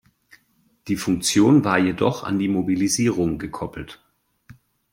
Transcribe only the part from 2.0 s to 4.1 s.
an die Mobilisierung gekoppelt.